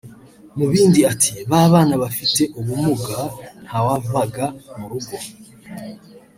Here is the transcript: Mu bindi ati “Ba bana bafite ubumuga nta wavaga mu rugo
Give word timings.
Mu 0.57 0.65
bindi 0.71 0.99
ati 1.11 1.33
“Ba 1.49 1.61
bana 1.73 1.95
bafite 2.03 2.41
ubumuga 2.59 3.17
nta 3.65 3.79
wavaga 3.85 4.45
mu 4.77 4.85
rugo 4.91 5.15